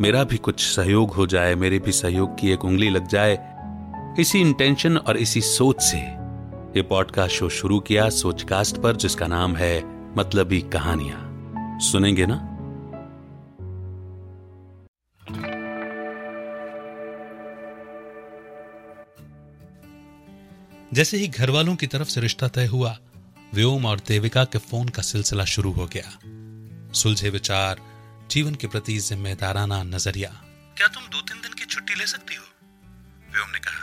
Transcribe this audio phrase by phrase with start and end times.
[0.00, 3.56] मेरा भी कुछ सहयोग हो जाए, मेरे भी सहयोग की एक उंगली लग जाए।
[4.20, 5.96] इसी इंटेंशन और इसी सोच से
[6.76, 9.82] ये पॉडकास्ट शो शुरू किया सोचकास्ट पर, जिसका नाम है
[10.16, 12.46] मतलबी कहानियाँ। सुनेंगे ना?
[20.94, 22.98] जैसे ही घर वालों की तरफ़ से रिश्ता तय हुआ,
[23.54, 26.18] व्योम और देविका के फ़ोन का सिलसिला शुरू हो गया।
[26.92, 27.89] सुलझे विचार
[28.30, 30.30] जीवन के प्रति जिम्मेदाराना नज़रिया।
[30.76, 32.44] क्या तुम दो तीन दिन की छुट्टी ले सकती हो?
[33.32, 33.80] व्योम ने कहा।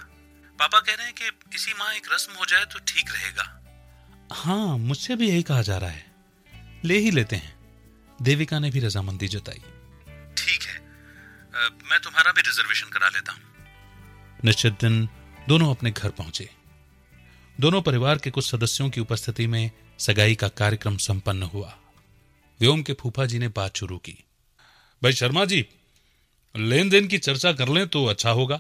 [0.60, 3.64] पापा कह रहे हैं कि इसी माह एक रस्म हो जाए तो ठीक रहेगा।
[4.34, 6.06] हाँ मुझसे भी यही कहा जा रहा है।
[6.86, 7.56] ले ही लेते हैं।
[8.22, 9.62] देविका ने भी रजामंदी जताई।
[10.38, 13.42] ठीक है। आ, मैं तुम्हारा भी रिजर्वेशन करा लेता हूँ।
[14.46, 15.10] निश्चित दिन
[15.48, 16.50] दोनों अपने घर पहुँचे।
[17.60, 21.78] दोनों परिवार के कुछ सदस्यों की उपस्थिति में सगाई का कार्यक्रम संपन्न हुआ।
[22.60, 24.24] व्योम के फूफा जी ने बात शुरू की।
[25.02, 25.66] भाई शर्मा जी
[26.56, 28.60] लेन देन की चर्चा कर लें तो अच्छा होगा।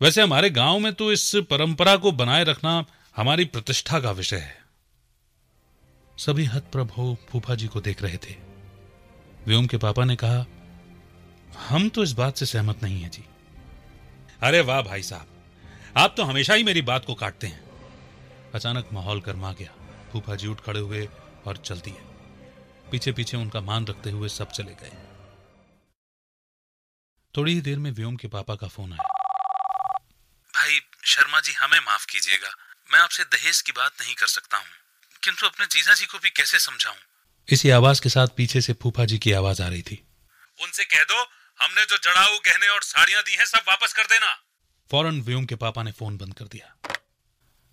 [0.00, 2.84] वैसे हमारे गाँव में तो इस परंपरा को बनाए रखना
[3.16, 4.60] हमारी प्रतिष्ठा का विषय है।
[6.18, 8.36] सभी हतप्रभ फूफा जी को देख रहे थे।
[9.46, 10.44] व्योम के पापा ने कहा,
[11.68, 13.24] हम तो इस बात से सहमत नहीं है जी।
[14.40, 15.26] अरे वाह भाई साहब,
[15.96, 17.60] आप तो हमेशा ही मेरी बात को काटते हैं।
[18.54, 19.74] अचानक माहौल गर्मा गया।
[20.12, 21.08] फूफा जी उठ खड़े हुए
[21.46, 21.96] और चल दिए
[22.90, 24.92] पीछे पीछे उनका मान रखते हुए सब चले गए।
[27.36, 29.08] थोड़ी ही देर में व्योम के पापा का फ़ोन आया।
[30.54, 32.48] भाई शर्मा जी हमें माफ़ कीजिएगा।
[32.92, 34.66] मैं आपसे दहेज की बात नहीं कर सकता हूँ।
[35.22, 36.94] किंतु अपने जीजा जी को भी कैसे समझाऊं?
[37.48, 40.06] इसी आवाज़ के साथ पीछे से फूफा जी की आवाज़ आ रही थी।
[40.62, 41.22] उनसे कह दो
[41.64, 44.32] हमने जो जड़ाऊ गहने और साड़ियाँ दी हैं सब वापस कर देना।
[44.90, 46.94] फ़ौरन व्योम के पापा ने फ़ोन बंद कर दिया।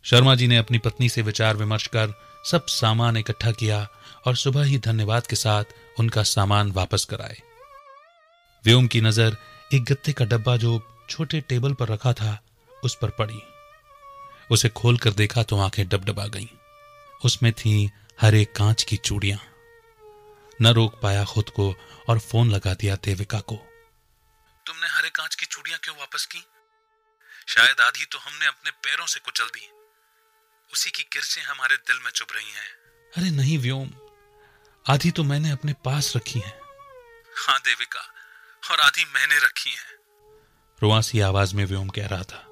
[0.04, 3.88] शर्मा जी ने अपनी पत्नी से विचार विमर्श कर सब सामान इकट्ठा किया
[4.26, 5.64] और सुबह ही धन्यवाद के साथ
[6.00, 7.42] उनका सामान वापस कराए।
[8.66, 9.38] व्योम की नज़र
[9.74, 12.44] एक गत्ते का डब्बा जो छोटे टेबल पर रखा था,
[12.84, 13.42] उस पर पड़ी।
[14.52, 16.48] उसे खोलकर देखा तो आँखें डबडबा गईं।
[17.26, 19.40] उसमें थी हरे कांच की चूड़ियाँ।
[20.62, 21.76] न रोक पाया खुद को
[22.10, 23.56] और फ़ोन लगा दिया देविका को।
[24.66, 26.44] तुमने हरे कांच की चूड़ियाँ क्यों वापस की?
[27.48, 29.70] शायद आधी तो हमने अपने पैरों से कुचल दी।
[30.74, 32.70] उसी की किरचें हमारे दिल में चुभ रही हैं।
[33.18, 33.90] अरे नहीं, व्योम।
[34.90, 36.60] आधी तो मैंने अपने पास रखी हैं।
[37.36, 38.16] हाँ देविका।
[38.64, 39.98] और आधी मैंने रखी हैं।
[40.82, 42.46] रुआसी आवाज़ में व्योम कह रहा था,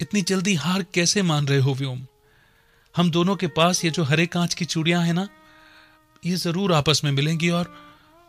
[0.00, 2.06] इतनी जल्दी हार कैसे मान रहे हो व्योम?
[2.94, 5.28] हम दोनों के पास ये जो हरे कांच की चूड़ियाँ हैं ना,
[6.22, 7.74] ये ज़रूर आपस में मिलेंगी और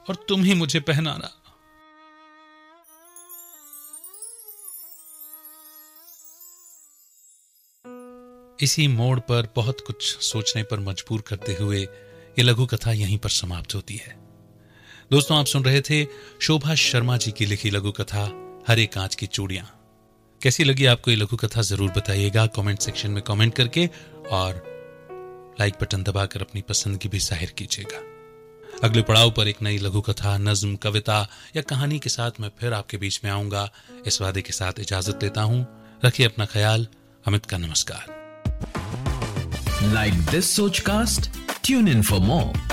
[0.06, 1.32] और तुम ही मुझे पहनाना।
[8.60, 13.30] इसी मोड़ पर बहुत कुछ सोचने पर मजबूर करते हुए ये लघु कथा यहीं पर
[13.32, 14.16] समाप्त होती है।
[15.12, 16.06] दोस्तों, आप सुन रहे थे
[16.42, 18.22] शोभा शर्मा जी की लिखी लघु कथा
[18.68, 19.66] हरे कांच की चूड़ियाँ।
[20.42, 23.90] कैसी लगी आपको ये लघु कथा ज़रूर बताइएगा कमेंट सेक्शन में कमेंट करके
[24.32, 24.64] और
[25.60, 28.02] लाइक बटन दबाकर अपनी पसंद की भी ज़ाहिर कीजिएगा।
[28.84, 32.74] अगले पड़ाव पर एक नई लघु कथा नज्म, कविता या कहानी के साथ मैं फिर
[32.74, 33.70] आपके बीच में आऊँगा।
[34.08, 35.66] इस वादे के साथ इजाज़त लेता हूँ।
[36.06, 36.88] रखिए अपना ख्याल।
[37.26, 38.22] अमित का नमस्कार।
[39.94, 41.28] Like this Sochcast?
[41.62, 42.73] Tune in for more.